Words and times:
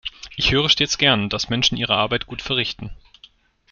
Ich 0.35 0.51
höre 0.51 0.67
stets 0.67 0.97
gern, 0.97 1.29
dass 1.29 1.49
Menschen 1.49 1.77
ihre 1.77 1.93
Arbeit 1.93 2.25
gut 2.25 2.41
verrichten. 2.41 2.89